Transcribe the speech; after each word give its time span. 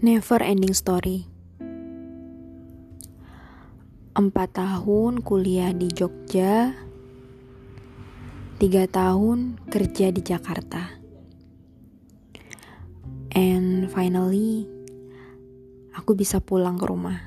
Never 0.00 0.40
ending 0.40 0.72
story. 0.72 1.28
Empat 4.16 4.56
tahun 4.56 5.20
kuliah 5.20 5.76
di 5.76 5.92
Jogja, 5.92 6.72
tiga 8.56 8.88
tahun 8.88 9.60
kerja 9.68 10.08
di 10.08 10.24
Jakarta, 10.24 10.96
and 13.36 13.92
finally 13.92 14.64
aku 15.92 16.16
bisa 16.16 16.40
pulang 16.40 16.80
ke 16.80 16.88
rumah. 16.88 17.20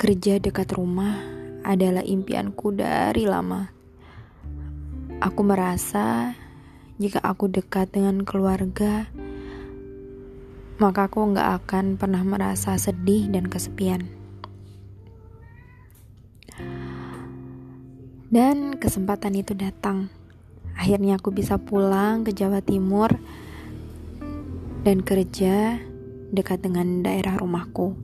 Kerja 0.00 0.40
dekat 0.40 0.72
rumah 0.72 1.20
adalah 1.68 2.00
impianku 2.00 2.72
dari 2.72 3.28
lama. 3.28 3.68
Aku 5.20 5.44
merasa 5.44 6.32
jika 6.98 7.22
aku 7.22 7.46
dekat 7.46 7.94
dengan 7.94 8.26
keluarga, 8.26 9.06
maka 10.82 11.06
aku 11.06 11.30
nggak 11.30 11.62
akan 11.62 11.94
pernah 11.94 12.26
merasa 12.26 12.74
sedih 12.74 13.30
dan 13.30 13.46
kesepian. 13.46 14.10
Dan 18.28 18.82
kesempatan 18.82 19.38
itu 19.38 19.54
datang. 19.54 20.10
Akhirnya 20.74 21.22
aku 21.22 21.30
bisa 21.30 21.54
pulang 21.56 22.26
ke 22.26 22.34
Jawa 22.34 22.58
Timur 22.66 23.14
dan 24.82 25.06
kerja 25.06 25.78
dekat 26.34 26.66
dengan 26.66 27.06
daerah 27.06 27.38
rumahku. 27.38 27.94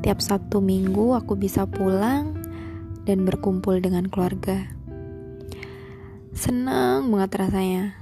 Tiap 0.00 0.16
Sabtu 0.24 0.64
Minggu 0.64 1.12
aku 1.12 1.36
bisa 1.36 1.68
pulang 1.68 2.40
dan 3.04 3.28
berkumpul 3.28 3.84
dengan 3.84 4.08
keluarga. 4.08 4.64
Senang 6.32 7.12
banget 7.12 7.36
rasanya. 7.36 7.99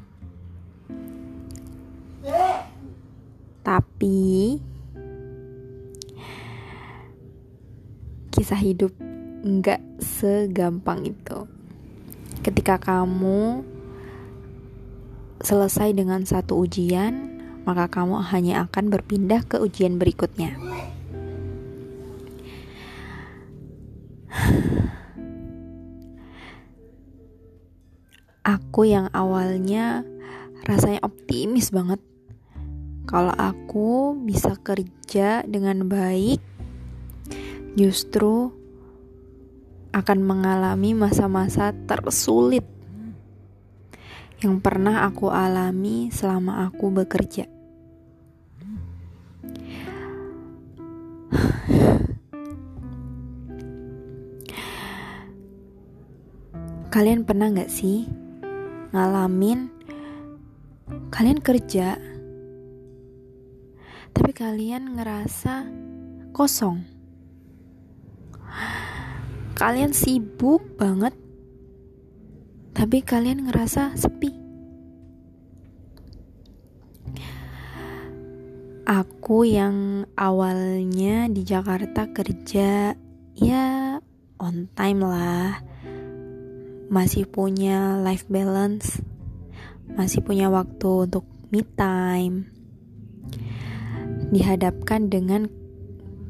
Tapi 3.68 4.56
kisah 8.32 8.56
hidup 8.56 8.96
nggak 9.44 9.84
segampang 10.00 11.04
itu. 11.04 11.44
Ketika 12.40 12.80
kamu 12.80 13.60
selesai 15.44 15.92
dengan 15.92 16.24
satu 16.24 16.64
ujian, 16.64 17.28
maka 17.68 17.92
kamu 17.92 18.24
hanya 18.32 18.64
akan 18.64 18.88
berpindah 18.88 19.44
ke 19.44 19.60
ujian 19.60 20.00
berikutnya. 20.00 20.56
Aku 28.48 28.88
yang 28.88 29.12
awalnya 29.12 30.08
rasanya 30.64 31.04
optimis 31.04 31.68
banget 31.68 32.00
kalau 33.08 33.32
aku 33.32 34.12
bisa 34.20 34.52
kerja 34.60 35.40
dengan 35.48 35.88
baik, 35.88 36.44
justru 37.72 38.52
akan 39.96 40.18
mengalami 40.20 40.92
masa-masa 40.92 41.72
tersulit 41.88 42.68
yang 44.44 44.60
pernah 44.60 45.08
aku 45.08 45.32
alami 45.32 46.12
selama 46.12 46.68
aku 46.68 46.92
bekerja. 46.92 47.48
Kalian 56.92 57.24
pernah 57.24 57.48
gak 57.56 57.72
sih 57.72 58.04
ngalamin 58.92 59.68
kalian 61.12 61.40
kerja 61.40 62.00
tapi 64.18 64.34
kalian 64.34 64.98
ngerasa 64.98 65.62
kosong. 66.34 66.82
Kalian 69.54 69.94
sibuk 69.94 70.74
banget, 70.74 71.14
tapi 72.74 72.98
kalian 73.06 73.46
ngerasa 73.46 73.94
sepi. 73.94 74.34
Aku 78.90 79.46
yang 79.46 80.02
awalnya 80.18 81.30
di 81.30 81.46
Jakarta 81.46 82.10
kerja, 82.10 82.98
ya 83.38 83.66
on 84.42 84.66
time 84.74 85.06
lah, 85.06 85.62
masih 86.90 87.22
punya 87.30 87.94
life 88.02 88.26
balance, 88.26 88.98
masih 89.94 90.26
punya 90.26 90.50
waktu 90.50 91.06
untuk 91.06 91.22
me 91.54 91.62
time 91.62 92.57
dihadapkan 94.28 95.08
dengan 95.08 95.48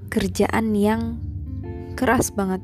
kerjaan 0.09 0.73
yang 0.73 1.19
keras 1.99 2.31
banget. 2.31 2.63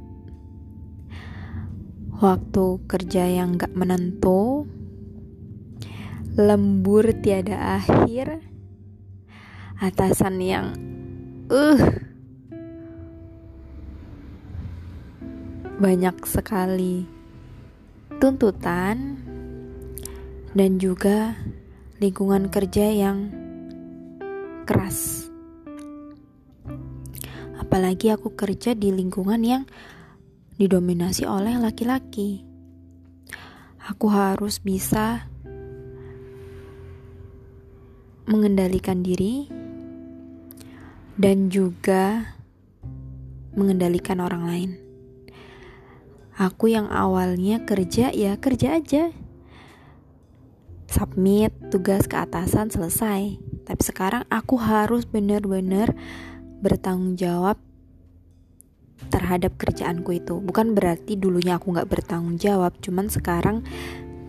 Waktu 2.15 2.67
kerja 2.87 3.27
yang 3.27 3.59
gak 3.59 3.75
menentu, 3.75 4.65
lembur 6.39 7.11
tiada 7.21 7.83
akhir, 7.83 8.41
atasan 9.83 10.39
yang 10.41 10.67
uh 11.51 11.83
banyak 15.75 16.17
sekali 16.23 17.03
tuntutan 18.23 19.19
dan 20.55 20.79
juga 20.79 21.35
lingkungan 21.99 22.47
kerja 22.47 22.95
yang 22.95 23.44
keras. 24.65 25.29
Apalagi 27.61 28.11
aku 28.11 28.33
kerja 28.35 28.73
di 28.73 28.91
lingkungan 28.91 29.41
yang 29.45 29.63
didominasi 30.57 31.29
oleh 31.29 31.61
laki-laki. 31.61 32.43
Aku 33.85 34.09
harus 34.09 34.65
bisa 34.65 35.29
mengendalikan 38.25 39.05
diri 39.05 39.53
dan 41.21 41.53
juga 41.53 42.35
mengendalikan 43.55 44.19
orang 44.19 44.43
lain. 44.49 44.71
Aku 46.35 46.67
yang 46.67 46.91
awalnya 46.91 47.63
kerja 47.63 48.11
ya 48.11 48.35
kerja 48.41 48.83
aja. 48.83 49.15
Submit 50.91 51.55
tugas 51.71 52.11
ke 52.11 52.19
atasan 52.19 52.71
selesai. 52.75 53.44
Tapi 53.65 53.83
sekarang 53.83 54.29
aku 54.29 54.61
harus 54.61 55.09
benar-benar 55.09 55.97
bertanggung 56.61 57.17
jawab 57.17 57.57
terhadap 59.09 59.57
kerjaanku 59.57 60.17
itu. 60.17 60.41
Bukan 60.41 60.73
berarti 60.77 61.17
dulunya 61.17 61.57
aku 61.57 61.73
nggak 61.75 61.89
bertanggung 61.89 62.37
jawab, 62.41 62.77
cuman 62.81 63.09
sekarang 63.09 63.65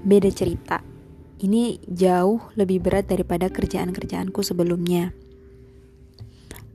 beda 0.04 0.32
cerita. 0.32 0.80
Ini 1.36 1.84
jauh 1.86 2.40
lebih 2.56 2.80
berat 2.80 3.12
daripada 3.12 3.52
kerjaan-kerjaanku 3.52 4.40
sebelumnya. 4.40 5.12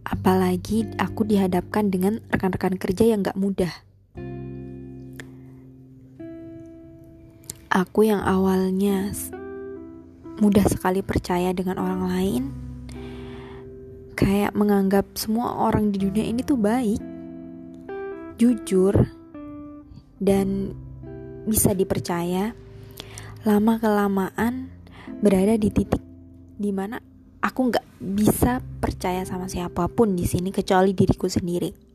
Apalagi 0.05 0.91
aku 1.01 1.25
dihadapkan 1.25 1.89
dengan 1.89 2.21
rekan-rekan 2.29 2.77
kerja 2.77 3.09
yang 3.09 3.23
gak 3.23 3.39
mudah. 3.39 3.73
Aku 7.71 8.03
yang 8.03 8.19
awalnya 8.19 9.15
mudah 10.41 10.65
sekali 10.65 11.05
percaya 11.05 11.53
dengan 11.53 11.77
orang 11.77 12.03
lain. 12.09 12.45
Kayak 14.17 14.57
menganggap 14.57 15.05
semua 15.17 15.69
orang 15.69 15.93
di 15.93 16.01
dunia 16.01 16.25
ini 16.25 16.41
tuh 16.41 16.57
baik 16.57 17.01
jujur 18.41 18.97
dan 20.17 20.73
bisa 21.45 21.77
dipercaya. 21.77 22.57
Lama 23.45 23.77
kelamaan 23.81 24.69
berada 25.21 25.57
di 25.57 25.69
titik 25.69 26.01
di 26.61 26.73
mana 26.73 27.01
aku 27.41 27.73
nggak 27.73 27.87
bisa 28.01 28.61
percaya 28.81 29.25
sama 29.25 29.49
siapa 29.49 29.89
pun 29.89 30.17
di 30.17 30.25
sini 30.25 30.49
kecuali 30.53 30.97
diriku 30.97 31.29
sendiri. 31.29 31.93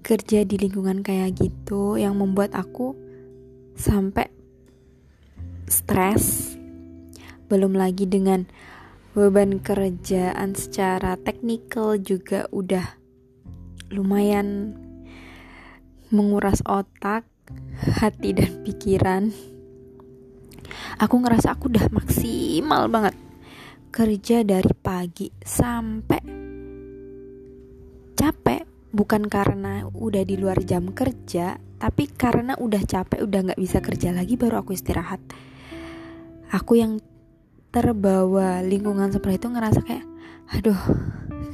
Kerja 0.00 0.48
di 0.48 0.56
lingkungan 0.56 1.04
kayak 1.04 1.36
gitu 1.36 2.00
yang 2.00 2.16
membuat 2.16 2.56
aku 2.56 2.96
sampai 3.76 4.39
stres 5.70 6.58
belum 7.46 7.78
lagi 7.78 8.10
dengan 8.10 8.50
beban 9.14 9.62
kerjaan 9.62 10.58
secara 10.58 11.14
teknikal 11.18 11.98
juga 11.98 12.50
udah 12.50 12.98
lumayan 13.90 14.74
menguras 16.10 16.62
otak, 16.66 17.26
hati 17.98 18.34
dan 18.34 18.62
pikiran. 18.66 19.30
Aku 20.98 21.22
ngerasa 21.22 21.54
aku 21.54 21.70
udah 21.70 21.86
maksimal 21.90 22.86
banget 22.90 23.14
kerja 23.90 24.46
dari 24.46 24.74
pagi 24.74 25.26
sampai 25.42 26.22
capek 28.14 28.62
bukan 28.94 29.26
karena 29.26 29.82
udah 29.90 30.22
di 30.22 30.38
luar 30.38 30.62
jam 30.62 30.94
kerja 30.94 31.58
tapi 31.80 32.06
karena 32.06 32.54
udah 32.54 32.86
capek 32.86 33.26
udah 33.26 33.40
nggak 33.50 33.58
bisa 33.58 33.82
kerja 33.82 34.14
lagi 34.14 34.38
baru 34.38 34.62
aku 34.62 34.78
istirahat 34.78 35.18
aku 36.50 36.82
yang 36.82 36.98
terbawa 37.70 38.58
lingkungan 38.66 39.14
seperti 39.14 39.46
itu 39.46 39.48
ngerasa 39.54 39.80
kayak 39.86 40.06
aduh 40.50 40.80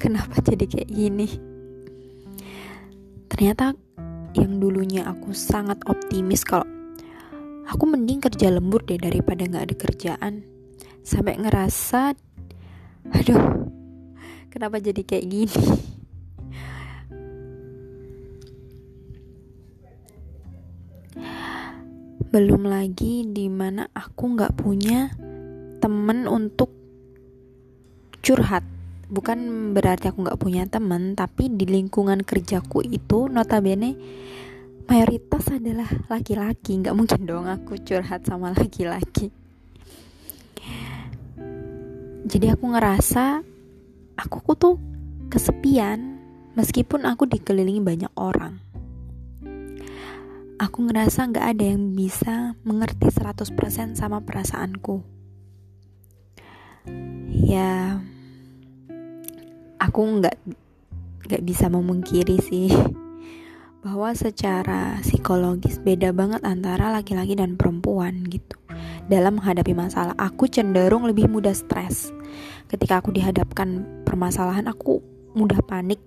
kenapa 0.01 0.41
jadi 0.41 0.65
kayak 0.65 0.89
gini? 0.89 1.29
Ternyata 3.29 3.77
yang 4.33 4.57
dulunya 4.57 5.05
aku 5.05 5.37
sangat 5.37 5.81
optimis 5.85 6.45
kalau 6.49 6.65
aku 7.69 7.85
mending 7.85 8.25
kerja 8.25 8.49
lembur 8.49 8.81
deh 8.89 8.97
daripada 8.97 9.45
nggak 9.45 9.65
ada 9.69 9.77
kerjaan. 9.77 10.35
Sampai 11.05 11.37
ngerasa 11.37 12.17
aduh 13.13 13.69
kenapa 14.49 14.81
jadi 14.83 15.05
kayak 15.05 15.27
gini 15.29 15.96
belum 22.27 22.67
lagi 22.67 23.23
di 23.23 23.47
mana 23.47 23.87
aku 23.95 24.35
nggak 24.35 24.59
punya 24.59 25.15
temen 25.79 26.27
untuk 26.27 26.75
curhat. 28.19 28.67
Bukan 29.07 29.71
berarti 29.71 30.11
aku 30.11 30.27
nggak 30.27 30.41
punya 30.43 30.67
temen 30.67 31.15
tapi 31.15 31.47
di 31.47 31.63
lingkungan 31.63 32.27
kerjaku 32.27 32.83
itu 32.83 33.31
notabene 33.31 33.95
mayoritas 34.91 35.47
adalah 35.55 35.87
laki-laki. 36.11 36.83
Nggak 36.83 36.97
mungkin 36.99 37.21
dong 37.23 37.47
aku 37.47 37.79
curhat 37.79 38.27
sama 38.27 38.51
laki-laki. 38.51 39.31
Jadi 42.27 42.47
aku 42.51 42.65
ngerasa 42.75 43.47
aku 44.19 44.53
tuh 44.59 44.75
kesepian 45.31 46.19
meskipun 46.59 47.07
aku 47.07 47.31
dikelilingi 47.31 47.79
banyak 47.79 48.11
orang 48.19 48.66
aku 50.57 50.89
ngerasa 50.89 51.29
nggak 51.29 51.47
ada 51.57 51.65
yang 51.65 51.93
bisa 51.93 52.57
mengerti 52.65 53.13
100% 53.13 53.97
sama 53.97 54.25
perasaanku. 54.25 55.05
Ya 57.37 58.01
aku 59.77 60.01
nggak 60.21 60.37
nggak 61.27 61.43
bisa 61.45 61.69
memungkiri 61.69 62.39
sih 62.41 62.71
bahwa 63.85 64.17
secara 64.17 64.99
psikologis 65.05 65.79
beda 65.79 66.11
banget 66.17 66.43
antara 66.43 66.89
laki-laki 66.89 67.37
dan 67.37 67.61
perempuan 67.61 68.25
gitu. 68.27 68.57
Dalam 69.07 69.39
menghadapi 69.39 69.71
masalah 69.77 70.17
aku 70.19 70.51
cenderung 70.51 71.07
lebih 71.07 71.31
mudah 71.31 71.55
stres. 71.55 72.11
Ketika 72.67 72.99
aku 72.99 73.15
dihadapkan 73.15 73.87
permasalahan 74.03 74.67
aku 74.67 74.99
mudah 75.37 75.63
panik 75.63 76.03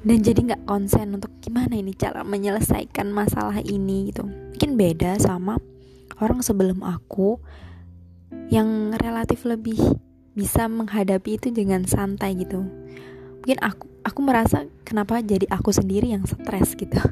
dan 0.00 0.24
jadi 0.24 0.40
nggak 0.52 0.64
konsen 0.64 1.12
untuk 1.12 1.28
gimana 1.44 1.76
ini 1.76 1.92
cara 1.92 2.24
menyelesaikan 2.24 3.12
masalah 3.12 3.60
ini 3.60 4.08
gitu. 4.08 4.24
Mungkin 4.24 4.80
beda 4.80 5.20
sama 5.20 5.60
orang 6.20 6.40
sebelum 6.40 6.80
aku 6.80 7.36
yang 8.48 8.96
relatif 8.96 9.44
lebih 9.44 9.76
bisa 10.32 10.64
menghadapi 10.72 11.36
itu 11.36 11.52
dengan 11.52 11.84
santai 11.84 12.32
gitu. 12.40 12.64
Mungkin 13.44 13.60
aku 13.60 13.84
aku 14.00 14.20
merasa 14.24 14.64
kenapa 14.88 15.20
jadi 15.20 15.44
aku 15.52 15.68
sendiri 15.68 16.12
yang 16.16 16.24
stres 16.24 16.76
gitu. 16.76 16.96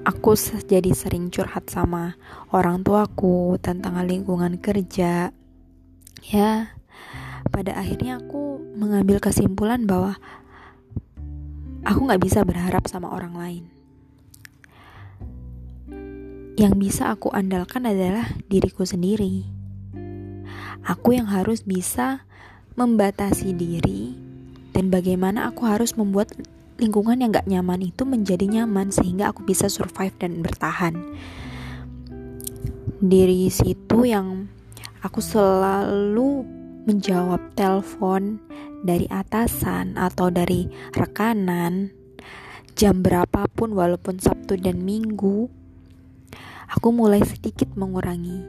Aku 0.00 0.32
jadi 0.66 0.90
sering 0.96 1.28
curhat 1.28 1.68
sama 1.70 2.16
orang 2.50 2.82
tuaku 2.82 3.60
tentang 3.60 4.00
lingkungan 4.00 4.58
kerja. 4.58 5.30
Ya 6.24 6.79
pada 7.50 7.74
akhirnya 7.76 8.22
aku 8.22 8.62
mengambil 8.78 9.18
kesimpulan 9.18 9.84
bahwa 9.84 10.16
aku 11.84 12.00
nggak 12.06 12.22
bisa 12.22 12.46
berharap 12.46 12.86
sama 12.86 13.10
orang 13.10 13.34
lain 13.36 13.64
yang 16.60 16.76
bisa 16.76 17.08
aku 17.08 17.32
andalkan 17.32 17.88
adalah 17.88 18.28
diriku 18.52 18.84
sendiri. 18.84 19.48
Aku 20.84 21.16
yang 21.16 21.24
harus 21.24 21.64
bisa 21.64 22.28
membatasi 22.76 23.56
diri 23.56 24.12
dan 24.76 24.92
bagaimana 24.92 25.48
aku 25.48 25.64
harus 25.64 25.96
membuat 25.96 26.36
lingkungan 26.76 27.16
yang 27.16 27.32
gak 27.32 27.48
nyaman 27.48 27.88
itu 27.88 28.04
menjadi 28.04 28.44
nyaman 28.44 28.92
sehingga 28.92 29.32
aku 29.32 29.40
bisa 29.40 29.72
survive 29.72 30.12
dan 30.20 30.44
bertahan. 30.44 31.00
Dari 33.00 33.48
situ 33.48 34.04
yang 34.04 34.44
aku 35.00 35.24
selalu 35.24 36.44
menjawab 36.88 37.40
telepon 37.56 38.40
dari 38.80 39.04
atasan 39.12 40.00
atau 40.00 40.32
dari 40.32 40.68
rekanan 40.96 41.92
jam 42.78 43.04
berapapun 43.04 43.76
walaupun 43.76 44.16
Sabtu 44.16 44.56
dan 44.56 44.80
Minggu 44.80 45.52
aku 46.70 46.88
mulai 46.94 47.20
sedikit 47.26 47.74
mengurangi. 47.74 48.40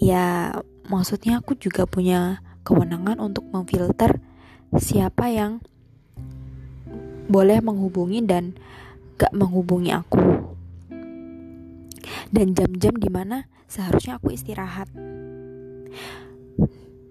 Ya, 0.00 0.56
maksudnya 0.88 1.44
aku 1.44 1.54
juga 1.60 1.84
punya 1.84 2.40
kewenangan 2.64 3.20
untuk 3.20 3.44
memfilter 3.52 4.18
siapa 4.80 5.28
yang 5.28 5.60
boleh 7.30 7.60
menghubungi 7.60 8.24
dan 8.24 8.56
gak 9.20 9.36
menghubungi 9.36 9.92
aku. 9.92 10.18
Dan 12.32 12.56
jam-jam 12.56 12.96
di 12.96 13.10
mana 13.12 13.46
seharusnya 13.68 14.16
aku 14.16 14.32
istirahat. 14.32 14.88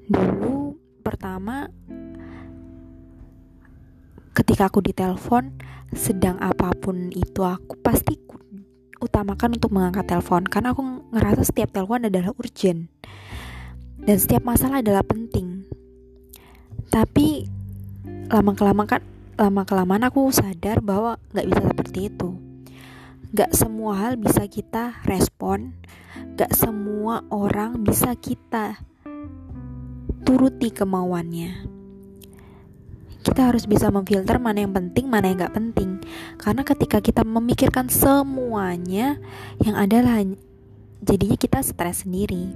Dulu 0.10 0.74
pertama 1.06 1.70
ketika 4.34 4.66
aku 4.66 4.82
ditelepon 4.82 5.54
sedang 5.94 6.42
apa 6.42 6.74
pun 6.74 7.14
itu 7.14 7.46
aku 7.46 7.78
pasti 7.86 8.18
utamakan 8.98 9.62
untuk 9.62 9.70
mengangkat 9.70 10.10
telepon 10.10 10.50
karena 10.50 10.74
aku 10.74 10.82
ngerasa 11.14 11.46
setiap 11.46 11.70
telepon 11.70 12.10
adalah 12.10 12.34
urgent 12.42 12.90
dan 14.02 14.18
setiap 14.18 14.42
masalah 14.42 14.82
adalah 14.82 15.06
penting. 15.06 15.70
Tapi 16.90 17.46
lama 18.34 18.58
kelamaan 18.58 18.90
kan 18.90 19.02
lama 19.38 19.62
kelamaan 19.62 20.10
aku 20.10 20.34
sadar 20.34 20.82
bahwa 20.82 21.22
nggak 21.38 21.48
bisa 21.54 21.62
seperti 21.70 22.00
itu. 22.10 22.30
Gak 23.30 23.54
semua 23.54 23.94
hal 23.94 24.18
bisa 24.18 24.50
kita 24.50 25.06
respon, 25.06 25.78
gak 26.34 26.50
semua 26.58 27.22
orang 27.30 27.86
bisa 27.86 28.18
kita 28.18 28.89
turuti 30.24 30.70
kemauannya. 30.72 31.80
Kita 33.20 33.52
harus 33.52 33.68
bisa 33.68 33.92
memfilter 33.92 34.40
mana 34.40 34.64
yang 34.64 34.72
penting 34.72 35.12
mana 35.12 35.28
yang 35.28 35.44
nggak 35.44 35.56
penting. 35.56 36.00
Karena 36.40 36.64
ketika 36.64 37.04
kita 37.04 37.28
memikirkan 37.28 37.92
semuanya 37.92 39.20
yang 39.62 39.76
adalah 39.76 40.24
jadinya 41.04 41.38
kita 41.38 41.60
stres 41.60 42.08
sendiri. 42.08 42.50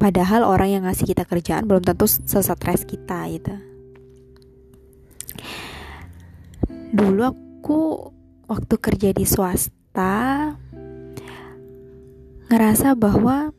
Padahal 0.00 0.44
orang 0.44 0.68
yang 0.68 0.82
ngasih 0.84 1.08
kita 1.08 1.24
kerjaan 1.24 1.64
belum 1.64 1.84
tentu 1.84 2.04
sesetres 2.08 2.84
kita 2.84 3.24
gitu. 3.30 3.56
Dulu 6.94 7.22
aku 7.24 7.80
waktu 8.44 8.74
kerja 8.76 9.10
di 9.16 9.24
swasta 9.24 10.52
ngerasa 12.52 12.92
bahwa 12.94 13.50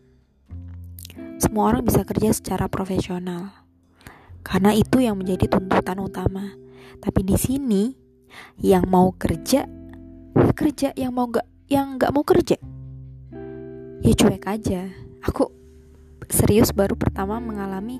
semua 1.46 1.70
orang 1.70 1.86
bisa 1.86 2.02
kerja 2.02 2.34
secara 2.34 2.66
profesional 2.66 3.54
karena 4.42 4.74
itu 4.74 5.02
yang 5.02 5.18
menjadi 5.18 5.58
tuntutan 5.58 5.98
utama. 6.02 6.54
Tapi 7.02 7.22
di 7.26 7.38
sini 7.38 7.84
yang 8.62 8.90
mau 8.90 9.14
kerja 9.14 9.66
ya 10.36 10.52
kerja, 10.58 10.90
yang 10.98 11.16
mau 11.16 11.30
gak 11.32 11.48
yang 11.66 11.98
nggak 11.98 12.14
mau 12.14 12.22
kerja 12.22 12.58
ya 14.06 14.14
cuek 14.14 14.46
aja. 14.46 14.82
Aku 15.26 15.50
serius 16.30 16.70
baru 16.70 16.94
pertama 16.94 17.42
mengalami 17.42 17.98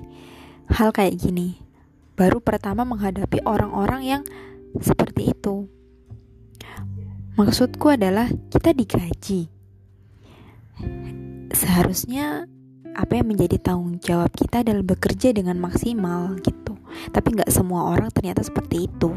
hal 0.70 0.94
kayak 0.94 1.18
gini. 1.18 1.58
Baru 2.14 2.38
pertama 2.38 2.86
menghadapi 2.86 3.42
orang-orang 3.42 4.02
yang 4.06 4.22
seperti 4.78 5.34
itu. 5.34 5.66
Maksudku 7.36 7.92
adalah 7.92 8.30
kita 8.48 8.72
digaji. 8.72 9.52
Seharusnya 11.52 12.48
apa 12.96 13.20
yang 13.20 13.28
menjadi 13.28 13.60
tanggung 13.60 14.00
jawab 14.00 14.32
kita 14.32 14.64
adalah 14.64 14.80
bekerja 14.80 15.36
dengan 15.36 15.60
maksimal 15.60 16.32
gitu. 16.40 16.80
Tapi 17.12 17.36
nggak 17.36 17.52
semua 17.52 17.92
orang 17.92 18.08
ternyata 18.08 18.40
seperti 18.40 18.88
itu. 18.88 19.12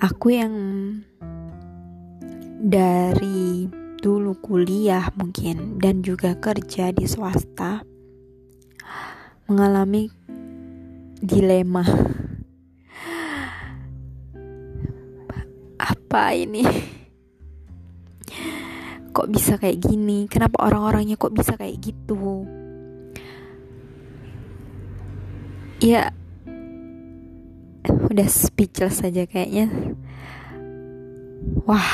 Aku 0.00 0.32
yang 0.32 0.54
dari 2.58 3.68
dulu 4.00 4.34
kuliah 4.40 5.12
mungkin 5.14 5.78
dan 5.78 6.00
juga 6.00 6.34
kerja 6.40 6.90
di 6.90 7.04
swasta 7.04 7.84
mengalami 9.44 10.08
dilema. 11.20 11.84
Apa 15.92 16.32
ini 16.32 16.64
kok 19.12 19.28
bisa 19.28 19.60
kayak 19.60 19.78
gini? 19.78 20.26
Kenapa 20.26 20.64
orang-orangnya 20.64 21.20
kok 21.20 21.36
bisa 21.36 21.54
kayak 21.54 21.78
gitu? 21.78 22.48
Ya 25.78 26.10
udah 27.86 28.28
speechless 28.28 29.04
saja 29.04 29.28
kayaknya. 29.28 29.68
Wah. 31.68 31.92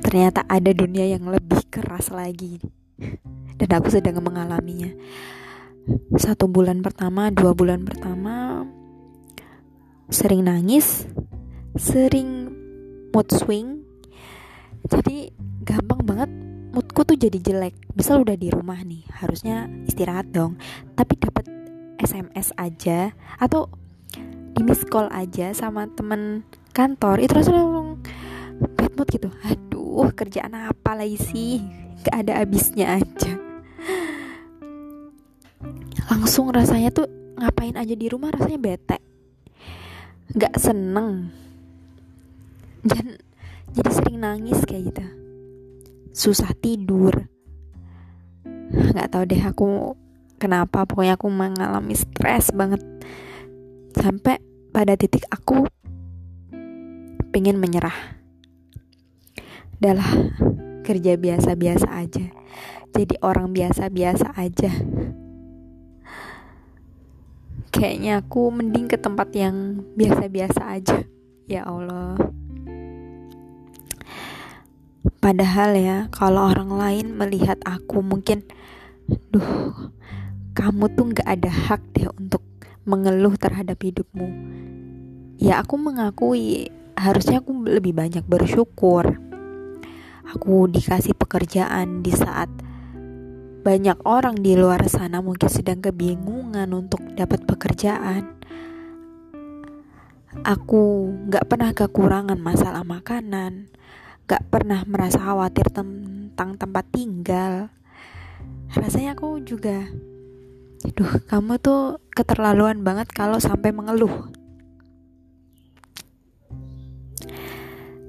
Ternyata 0.00 0.46
ada 0.46 0.70
dunia 0.70 1.10
yang 1.10 1.26
lebih 1.26 1.66
keras 1.66 2.14
lagi. 2.14 2.62
Dan 3.56 3.68
aku 3.74 3.90
sedang 3.90 4.22
mengalaminya. 4.22 4.94
Satu 6.18 6.46
bulan 6.46 6.82
pertama 6.82 7.30
dua 7.34 7.54
bulan 7.54 7.86
pertama 7.86 8.66
sering 10.06 10.46
nangis 10.46 11.06
sering 11.74 12.50
mood 13.10 13.26
swing 13.30 13.75
jadi 14.90 15.30
gampang 15.66 16.02
banget. 16.06 16.30
Moodku 16.76 17.08
tuh 17.08 17.16
jadi 17.16 17.40
jelek. 17.40 17.74
Misal 17.96 18.20
udah 18.20 18.36
di 18.36 18.52
rumah 18.52 18.76
nih 18.84 19.08
harusnya 19.16 19.66
istirahat 19.88 20.28
dong. 20.28 20.60
Tapi 20.92 21.16
dapat 21.16 21.48
SMS 21.96 22.52
aja 22.60 23.16
atau 23.40 23.72
di 24.56 24.60
miss 24.64 24.84
call 24.84 25.08
aja 25.12 25.52
sama 25.56 25.88
temen 25.96 26.44
kantor 26.76 27.20
itu 27.24 27.32
langsung 27.32 28.00
bad 28.76 28.92
mood 28.96 29.08
gitu. 29.08 29.28
Aduh 29.44 30.12
kerjaan 30.12 30.52
apa 30.52 30.92
lagi 30.92 31.16
sih? 31.16 31.64
Gak 32.04 32.28
ada 32.28 32.44
habisnya 32.44 33.00
aja. 33.00 33.32
Langsung 36.12 36.52
rasanya 36.52 36.92
tuh 36.92 37.08
ngapain 37.40 37.76
aja 37.76 37.94
di 37.96 38.06
rumah 38.06 38.32
rasanya 38.32 38.60
bete. 38.60 38.98
Nggak 40.36 40.54
seneng. 40.60 41.32
Dan 42.86 43.18
jadi 43.76 43.90
sering 43.92 44.24
nangis 44.24 44.64
kayak 44.64 44.88
gitu. 44.88 45.04
Susah 46.16 46.56
tidur. 46.56 47.28
Nggak 48.72 49.12
tahu 49.12 49.22
deh 49.28 49.42
aku 49.44 49.66
kenapa 50.40 50.88
pokoknya 50.88 51.20
aku 51.20 51.28
mengalami 51.28 51.92
stres 51.92 52.56
banget. 52.56 52.80
Sampai 53.92 54.40
pada 54.72 54.96
titik 54.96 55.28
aku 55.28 55.68
pengen 57.28 57.60
menyerah. 57.60 58.16
Adalah 59.76 60.08
kerja 60.80 61.20
biasa-biasa 61.20 62.00
aja. 62.00 62.32
Jadi 62.96 63.14
orang 63.20 63.52
biasa-biasa 63.52 64.32
aja. 64.40 64.72
Kayaknya 67.68 68.24
aku 68.24 68.48
mending 68.48 68.88
ke 68.88 68.96
tempat 68.96 69.36
yang 69.36 69.84
biasa-biasa 70.00 70.80
aja. 70.80 71.04
Ya 71.44 71.68
Allah 71.68 72.16
padahal 75.22 75.76
ya 75.76 75.98
kalau 76.14 76.50
orang 76.50 76.72
lain 76.72 77.06
melihat 77.14 77.58
aku 77.62 78.00
mungkin 78.00 78.46
duh 79.30 79.90
kamu 80.56 80.88
tuh 80.96 81.04
nggak 81.12 81.28
ada 81.28 81.50
hak 81.52 81.82
deh 81.92 82.08
untuk 82.16 82.42
mengeluh 82.86 83.34
terhadap 83.36 83.76
hidupmu. 83.82 84.28
Ya 85.36 85.60
aku 85.60 85.76
mengakui 85.76 86.72
harusnya 86.96 87.44
aku 87.44 87.66
lebih 87.66 87.92
banyak 87.92 88.24
bersyukur. 88.24 89.20
Aku 90.32 90.66
dikasih 90.66 91.14
pekerjaan 91.14 92.00
di 92.02 92.10
saat 92.10 92.48
banyak 93.66 93.98
orang 94.06 94.38
di 94.38 94.54
luar 94.54 94.86
sana 94.86 95.18
mungkin 95.18 95.50
sedang 95.50 95.82
kebingungan 95.82 96.70
untuk 96.70 97.02
dapat 97.18 97.42
pekerjaan. 97.44 98.38
Aku 100.46 101.10
gak 101.26 101.50
pernah 101.50 101.74
kekurangan 101.74 102.38
masalah 102.38 102.86
makanan, 102.86 103.66
gak 104.26 104.50
pernah 104.50 104.82
merasa 104.86 105.22
khawatir 105.22 105.70
tentang 105.70 106.58
tempat 106.58 106.84
tinggal. 106.90 107.70
Rasanya 108.74 109.14
aku 109.14 109.38
juga, 109.46 109.86
aduh 110.82 111.22
kamu 111.30 111.62
tuh 111.62 112.02
keterlaluan 112.10 112.82
banget 112.82 113.06
kalau 113.14 113.38
sampai 113.38 113.70
mengeluh. 113.70 114.30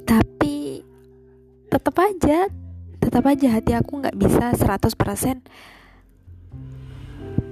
Tapi 0.04 0.82
tetap 1.70 1.96
aja 2.02 2.50
tetap 2.98 3.24
aja 3.24 3.48
hati 3.56 3.72
aku 3.72 4.04
nggak 4.04 4.20
bisa 4.20 4.52
100% 4.52 5.40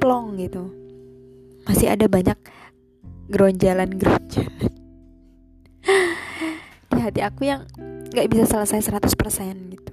plong 0.03 0.36
gitu 0.41 0.67
masih 1.63 1.89
ada 1.89 2.12
banyak 2.12 2.36
geronjalan-geronjalan 3.31 4.69
di 4.69 4.85
hati 7.06 7.22
aku 7.22 7.46
yang 7.46 7.70
nggak 8.10 8.28
bisa 8.34 8.50
selesai 8.50 8.90
100% 8.90 9.74
gitu. 9.78 9.92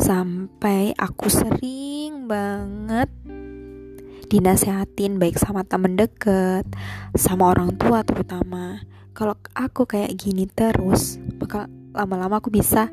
Sampai 0.00 0.96
aku 0.96 1.28
sering 1.28 2.24
banget 2.28 3.12
dinasehatin 4.28 5.16
baik 5.16 5.40
sama 5.40 5.64
temen 5.64 5.96
deket 5.96 6.64
sama 7.16 7.52
orang 7.52 7.76
tua 7.76 8.04
terutama. 8.04 8.84
Kalau 9.16 9.34
aku 9.56 9.84
kayak 9.88 10.14
gini 10.16 10.48
terus 10.48 11.20
bakal 11.36 11.68
lama-lama 11.92 12.40
aku 12.40 12.48
bisa 12.52 12.92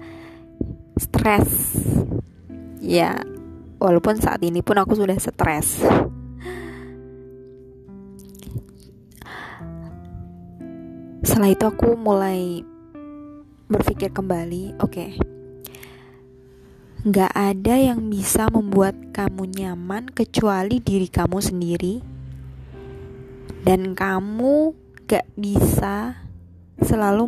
stres. 1.00 1.76
Ya 2.80 3.20
walaupun 3.80 4.18
saat 4.20 4.40
ini 4.44 4.64
pun 4.64 4.80
aku 4.80 4.96
sudah 4.96 5.20
stres 5.20 5.84
setelah 11.26 11.50
itu 11.50 11.66
aku 11.66 11.98
mulai 11.98 12.62
berpikir 13.66 14.14
kembali 14.14 14.78
oke. 14.78 14.94
Okay, 14.94 15.10
nggak 17.02 17.34
ada 17.34 17.76
yang 17.82 18.06
bisa 18.14 18.46
membuat 18.54 18.94
kamu 19.10 19.50
nyaman 19.50 20.06
kecuali 20.14 20.78
diri 20.78 21.10
kamu 21.10 21.38
sendiri. 21.42 21.96
Dan 23.66 23.98
kamu 23.98 24.78
gak 25.10 25.26
bisa 25.34 26.14
selalu 26.78 27.26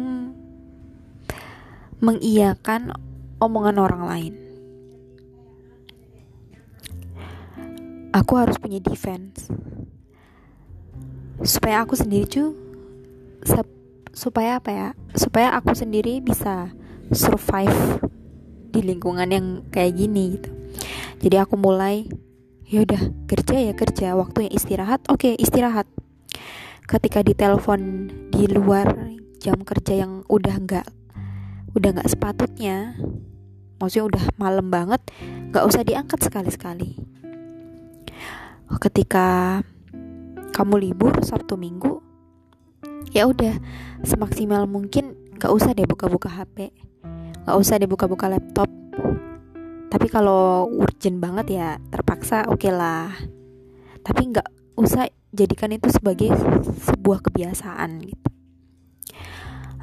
mengiyakan 1.98 2.94
omongan 3.42 3.82
orang 3.82 4.04
lain. 4.06 4.34
Aku 8.14 8.38
harus 8.38 8.62
punya 8.62 8.78
defense. 8.78 9.50
Supaya 11.42 11.82
aku 11.82 11.98
sendiri 11.98 12.30
cu 12.30 12.54
supaya 14.18 14.58
apa 14.58 14.70
ya 14.74 14.88
supaya 15.14 15.54
aku 15.54 15.78
sendiri 15.78 16.18
bisa 16.26 16.74
survive 17.14 18.02
di 18.74 18.82
lingkungan 18.82 19.30
yang 19.30 19.48
kayak 19.70 19.94
gini 19.94 20.42
gitu. 20.42 20.50
Jadi 21.22 21.38
aku 21.38 21.54
mulai 21.54 22.10
ya 22.66 22.82
udah 22.82 23.14
kerja 23.30 23.62
ya 23.62 23.74
kerja 23.78 24.18
waktunya 24.18 24.50
istirahat. 24.50 25.06
Oke 25.14 25.30
okay, 25.30 25.34
istirahat. 25.38 25.86
Ketika 26.90 27.22
ditelepon 27.22 28.10
di 28.34 28.50
luar 28.50 28.90
jam 29.38 29.62
kerja 29.62 30.02
yang 30.02 30.26
udah 30.26 30.56
nggak 30.66 30.88
udah 31.78 31.90
nggak 31.94 32.10
sepatutnya 32.10 32.98
maksudnya 33.78 34.18
udah 34.18 34.24
malam 34.42 34.74
banget 34.74 34.98
nggak 35.54 35.62
usah 35.62 35.86
diangkat 35.86 36.26
sekali-sekali. 36.26 36.98
Ketika 38.82 39.62
kamu 40.58 40.90
libur 40.90 41.22
sabtu 41.22 41.54
minggu 41.54 42.07
ya 43.12 43.28
udah 43.28 43.56
semaksimal 44.04 44.68
mungkin 44.68 45.16
nggak 45.38 45.54
usah 45.54 45.72
deh 45.78 45.86
buka-buka 45.86 46.28
hp 46.32 46.74
nggak 47.48 47.64
usah 47.64 47.80
deh 47.80 47.88
buka-buka 47.88 48.28
laptop. 48.28 48.68
Tapi 49.88 50.08
kalau 50.12 50.68
urgent 50.68 51.24
banget 51.24 51.56
ya 51.56 51.80
terpaksa 51.88 52.44
oke 52.52 52.60
okay 52.60 52.76
lah. 52.76 53.08
Tapi 54.04 54.36
nggak 54.36 54.76
usah 54.76 55.08
jadikan 55.32 55.72
itu 55.72 55.88
sebagai 55.88 56.36
sebuah 56.84 57.24
kebiasaan 57.24 58.04
gitu. 58.04 58.28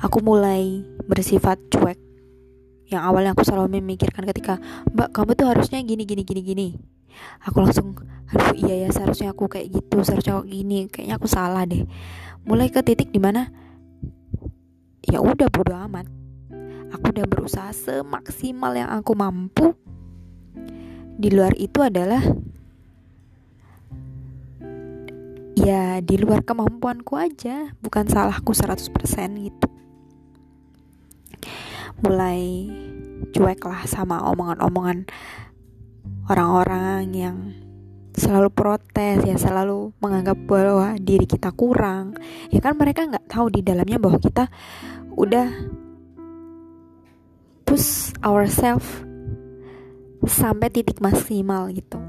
Aku 0.04 0.21
mulai 0.21 0.85
bersifat 1.09 1.57
cuek. 1.73 1.97
Yang 2.93 3.00
awalnya 3.00 3.33
aku 3.33 3.49
selalu 3.49 3.81
memikirkan 3.81 4.28
ketika 4.28 4.61
mbak 4.93 5.16
kamu 5.16 5.33
tuh 5.33 5.49
harusnya 5.49 5.81
gini 5.81 6.04
gini 6.04 6.21
gini 6.21 6.43
gini 6.45 6.69
aku 7.44 7.59
langsung 7.62 7.94
aduh 8.33 8.56
iya 8.56 8.87
ya 8.87 8.88
seharusnya 8.90 9.30
aku 9.37 9.47
kayak 9.47 9.71
gitu 9.71 10.00
seharusnya 10.02 10.40
aku 10.40 10.49
gini 10.49 10.88
kayaknya 10.88 11.14
aku 11.16 11.28
salah 11.28 11.62
deh. 11.68 11.85
Mulai 12.44 12.68
ke 12.68 12.80
titik 12.85 13.12
di 13.12 13.21
mana 13.23 13.49
ya 15.04 15.21
udah 15.21 15.49
bodo 15.49 15.75
amat. 15.88 16.06
Aku 16.94 17.11
udah 17.11 17.26
berusaha 17.26 17.71
semaksimal 17.75 18.73
yang 18.75 18.90
aku 18.90 19.12
mampu. 19.18 19.75
Di 21.14 21.30
luar 21.30 21.54
itu 21.59 21.78
adalah 21.83 22.23
ya 25.54 26.02
di 26.04 26.21
luar 26.21 26.44
kemampuanku 26.44 27.16
aja 27.16 27.73
bukan 27.80 28.04
salahku 28.11 28.52
100% 28.52 28.90
gitu. 29.47 29.68
Mulai 32.04 32.68
cuek 33.33 33.62
lah 33.64 33.87
sama 33.88 34.21
omongan-omongan 34.28 35.09
orang-orang 36.28 37.02
yang 37.12 37.37
selalu 38.14 38.49
protes 38.54 39.26
ya 39.26 39.35
selalu 39.35 39.90
menganggap 39.99 40.38
bahwa 40.47 40.95
diri 40.97 41.26
kita 41.26 41.50
kurang. 41.50 42.14
Ya 42.49 42.62
kan 42.62 42.78
mereka 42.78 43.04
nggak 43.11 43.26
tahu 43.26 43.50
di 43.50 43.61
dalamnya 43.61 43.99
bahwa 43.99 44.19
kita 44.23 44.49
udah 45.19 45.49
push 47.66 48.14
ourselves 48.23 48.87
sampai 50.25 50.73
titik 50.73 51.02
maksimal 51.04 51.69
gitu 51.75 52.00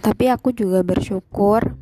tapi 0.00 0.32
aku 0.32 0.56
juga 0.56 0.80
bersyukur. 0.80 1.76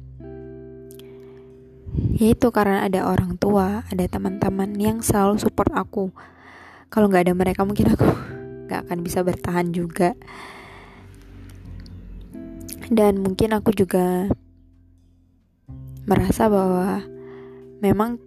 Yaitu 1.91 2.51
karena 2.51 2.87
ada 2.87 3.07
orang 3.07 3.39
tua 3.39 3.83
ada 3.87 4.05
teman-teman 4.07 4.75
yang 4.79 4.99
selalu 5.05 5.39
support 5.39 5.71
aku. 5.75 6.11
Kalau 6.91 7.07
nggak 7.07 7.31
ada 7.31 7.35
mereka 7.39 7.63
mungkin 7.63 7.95
aku 7.95 8.07
nggak 8.67 8.91
akan 8.91 8.99
bisa 9.07 9.23
bertahan 9.23 9.71
juga. 9.71 10.19
Dan 12.91 13.23
mungkin 13.23 13.55
aku 13.55 13.71
juga 13.71 14.27
merasa 16.11 16.51
bahwa 16.51 17.07
memang 17.79 18.19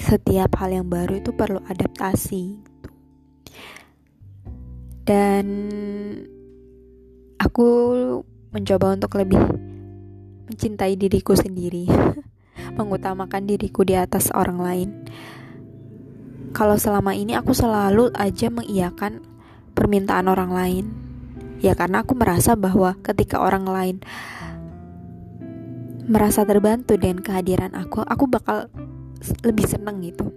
setiap 0.00 0.56
hal 0.56 0.80
yang 0.80 0.88
baru 0.88 1.20
itu 1.20 1.36
perlu 1.36 1.60
adaptasi. 1.68 2.56
Dan 5.04 5.44
aku 7.36 7.68
mencoba 8.50 8.98
untuk 8.98 9.14
lebih 9.18 9.38
mencintai 10.50 10.98
diriku 10.98 11.38
sendiri 11.38 11.86
mengutamakan 12.78 13.46
diriku 13.46 13.86
di 13.86 13.94
atas 13.94 14.30
orang 14.34 14.58
lain. 14.58 14.88
Kalau 16.50 16.74
selama 16.74 17.14
ini 17.14 17.38
aku 17.38 17.54
selalu 17.54 18.10
aja 18.18 18.50
mengiyakan 18.50 19.22
permintaan 19.78 20.26
orang 20.26 20.50
lain 20.50 20.84
ya 21.62 21.78
karena 21.78 22.02
aku 22.02 22.18
merasa 22.18 22.58
bahwa 22.58 22.98
ketika 23.06 23.38
orang 23.38 23.68
lain 23.68 23.96
merasa 26.10 26.42
terbantu 26.42 26.98
dengan 26.98 27.22
kehadiran 27.22 27.70
aku 27.78 28.02
aku 28.02 28.26
bakal 28.26 28.66
lebih 29.46 29.68
seneng 29.68 30.02
gitu. 30.02 30.34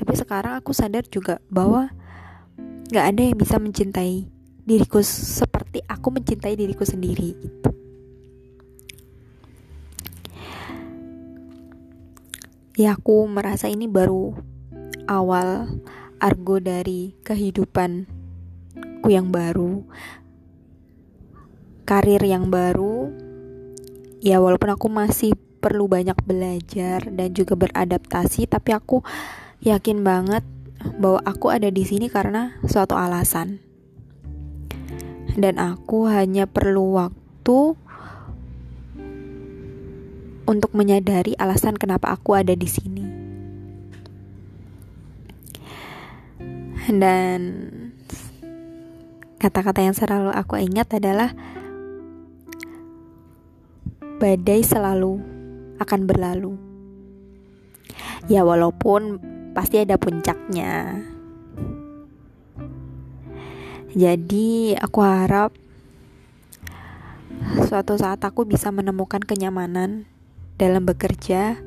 Tapi 0.00 0.12
sekarang 0.16 0.56
aku 0.56 0.72
sadar 0.72 1.04
juga 1.04 1.44
bahwa 1.52 1.92
gak 2.88 3.04
ada 3.14 3.20
yang 3.20 3.36
bisa 3.36 3.60
mencintai 3.60 4.39
diriku 4.70 5.02
seperti 5.02 5.82
aku 5.90 6.14
mencintai 6.14 6.54
diriku 6.54 6.86
sendiri 6.86 7.34
gitu. 7.34 7.70
ya 12.78 12.94
aku 12.94 13.26
merasa 13.26 13.66
ini 13.66 13.90
baru 13.90 14.30
awal 15.10 15.66
argo 16.16 16.62
dari 16.62 17.18
kehidupanku 17.26 19.10
yang 19.10 19.34
baru 19.34 19.82
karir 21.82 22.22
yang 22.22 22.48
baru 22.48 23.10
ya 24.22 24.38
walaupun 24.38 24.70
aku 24.70 24.86
masih 24.86 25.34
perlu 25.60 25.90
banyak 25.90 26.16
belajar 26.22 27.04
dan 27.10 27.34
juga 27.34 27.58
beradaptasi 27.58 28.46
tapi 28.46 28.70
aku 28.72 29.02
yakin 29.60 30.00
banget 30.00 30.46
bahwa 30.96 31.20
aku 31.26 31.52
ada 31.52 31.68
di 31.68 31.84
sini 31.84 32.08
karena 32.08 32.56
suatu 32.64 32.96
alasan 32.96 33.69
dan 35.40 35.56
aku 35.56 36.06
hanya 36.06 36.44
perlu 36.44 37.00
waktu 37.00 37.74
untuk 40.44 40.70
menyadari 40.76 41.32
alasan 41.40 41.80
kenapa 41.80 42.12
aku 42.12 42.36
ada 42.36 42.52
di 42.52 42.68
sini 42.68 43.04
dan 46.90 47.40
kata-kata 49.40 49.80
yang 49.80 49.96
selalu 49.96 50.34
aku 50.36 50.60
ingat 50.60 51.00
adalah 51.00 51.32
badai 54.20 54.60
selalu 54.60 55.16
akan 55.80 56.00
berlalu. 56.04 56.52
Ya 58.28 58.44
walaupun 58.44 59.16
pasti 59.56 59.80
ada 59.80 59.96
puncaknya. 59.96 61.00
Jadi 63.90 64.78
aku 64.78 65.02
harap 65.02 65.50
suatu 67.66 67.98
saat 67.98 68.22
aku 68.22 68.46
bisa 68.46 68.70
menemukan 68.70 69.18
kenyamanan 69.18 70.06
dalam 70.54 70.86
bekerja 70.86 71.58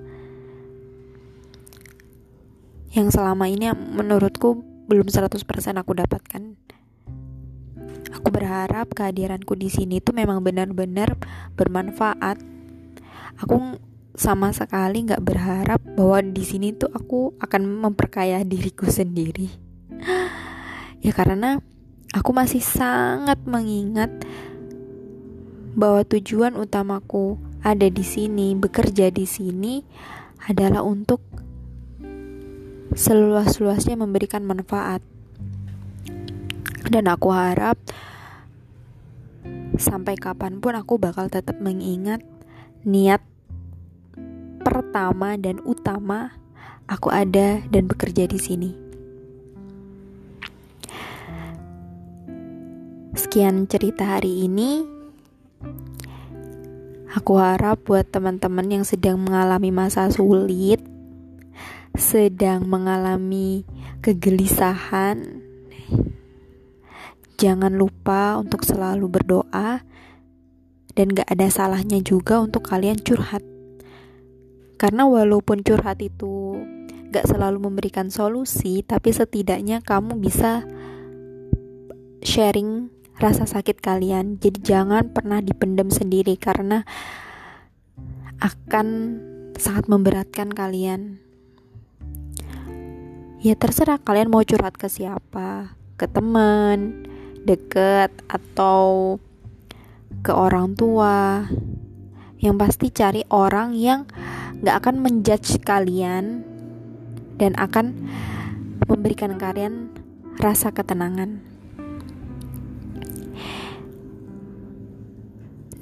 yang 2.96 3.10
selama 3.12 3.52
ini 3.52 3.74
menurutku 3.76 4.64
belum 4.88 5.12
100% 5.12 5.36
aku 5.76 5.92
dapatkan. 5.98 6.44
Aku 8.16 8.28
berharap 8.32 8.94
kehadiranku 8.96 9.60
di 9.60 9.68
sini 9.68 10.00
itu 10.00 10.16
memang 10.16 10.40
benar-benar 10.40 11.20
bermanfaat. 11.60 12.40
Aku 13.42 13.82
sama 14.14 14.54
sekali 14.54 15.10
nggak 15.10 15.26
berharap 15.26 15.82
bahwa 15.98 16.22
di 16.22 16.46
sini 16.46 16.72
tuh 16.72 16.88
aku 16.94 17.34
akan 17.42 17.84
memperkaya 17.90 18.46
diriku 18.46 18.88
sendiri. 18.88 19.50
ya 21.04 21.12
karena 21.12 21.60
aku 22.14 22.30
masih 22.32 22.62
sangat 22.62 23.42
mengingat 23.50 24.14
bahwa 25.74 26.06
tujuan 26.06 26.54
utamaku 26.54 27.42
ada 27.66 27.90
di 27.90 28.06
sini, 28.06 28.54
bekerja 28.54 29.10
di 29.10 29.26
sini 29.26 29.82
adalah 30.46 30.86
untuk 30.86 31.26
seluas-luasnya 32.94 33.98
memberikan 33.98 34.46
manfaat. 34.46 35.02
Dan 36.86 37.10
aku 37.10 37.34
harap 37.34 37.82
sampai 39.82 40.14
kapan 40.14 40.62
pun 40.62 40.78
aku 40.78 41.02
bakal 41.02 41.26
tetap 41.34 41.58
mengingat 41.58 42.22
niat 42.86 43.26
pertama 44.62 45.34
dan 45.42 45.58
utama 45.66 46.38
aku 46.86 47.10
ada 47.10 47.66
dan 47.74 47.90
bekerja 47.90 48.30
di 48.30 48.38
sini. 48.38 48.83
Sekian 53.14 53.70
cerita 53.70 54.18
hari 54.18 54.50
ini. 54.50 54.86
Aku 57.14 57.38
harap 57.38 57.86
buat 57.86 58.10
teman-teman 58.10 58.68
yang 58.74 58.86
sedang 58.86 59.22
mengalami 59.22 59.70
masa 59.70 60.10
sulit, 60.10 60.82
sedang 61.94 62.66
mengalami 62.66 63.70
kegelisahan, 64.02 65.46
jangan 67.38 67.78
lupa 67.78 68.42
untuk 68.42 68.66
selalu 68.66 69.08
berdoa 69.22 69.86
dan 70.98 71.14
gak 71.14 71.30
ada 71.30 71.54
salahnya 71.54 72.02
juga 72.02 72.42
untuk 72.42 72.66
kalian 72.66 72.98
curhat 72.98 73.46
karena 74.84 75.08
walaupun 75.08 75.64
curhat 75.64 76.04
itu 76.04 76.60
gak 77.16 77.24
selalu 77.24 77.72
memberikan 77.72 78.12
solusi, 78.12 78.84
tapi 78.84 79.16
setidaknya 79.16 79.80
kamu 79.80 80.20
bisa 80.20 80.68
sharing 82.20 82.92
rasa 83.22 83.46
sakit 83.46 83.82
kalian. 83.84 84.42
Jadi 84.42 84.64
jangan 84.64 85.14
pernah 85.14 85.42
dipendam 85.44 85.94
sendiri 85.94 86.38
karena 86.38 86.88
akan 88.42 88.88
sangat 89.58 89.86
memberatkan 89.88 90.50
kalian. 90.50 91.22
Ya 93.44 93.60
terserah 93.60 94.00
kalian 94.00 94.32
mau 94.32 94.40
curhat 94.42 94.80
ke 94.80 94.88
siapa, 94.88 95.76
ke 96.00 96.08
teman, 96.08 97.04
deket 97.44 98.12
atau 98.32 99.20
ke 100.24 100.32
orang 100.32 100.80
tua. 100.80 101.48
Yang 102.40 102.56
pasti 102.60 102.88
cari 102.92 103.22
orang 103.32 103.76
yang 103.76 104.08
gak 104.64 104.84
akan 104.84 105.00
menjudge 105.00 105.64
kalian 105.64 106.44
dan 107.40 107.56
akan 107.60 108.08
memberikan 108.88 109.36
kalian 109.40 109.92
rasa 110.40 110.72
ketenangan. 110.72 111.53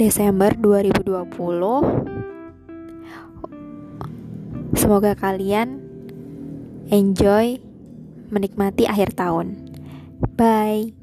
Desember 0.02 0.58
2020 0.58 1.30
Semoga 4.74 5.14
kalian 5.14 5.78
enjoy 6.90 7.62
menikmati 8.34 8.90
akhir 8.90 9.14
tahun. 9.14 9.62
Bye. 10.34 11.01